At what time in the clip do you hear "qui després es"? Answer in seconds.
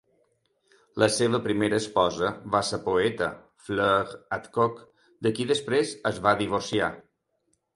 5.37-6.23